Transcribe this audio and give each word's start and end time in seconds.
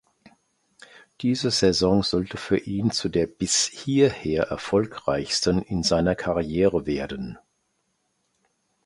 Diese 1.21 1.51
Saison 1.51 2.01
sollte 2.01 2.37
für 2.37 2.57
ihn 2.57 2.89
zu 2.89 3.07
der 3.07 3.27
bis 3.27 3.67
hierher 3.67 4.45
erfolgreichsten 4.45 5.61
in 5.61 5.83
seiner 5.83 6.15
Karriere 6.15 6.87
werden. 6.87 7.37